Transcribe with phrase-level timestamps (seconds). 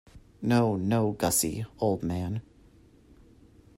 [0.41, 2.41] No, no, Gussie, old man.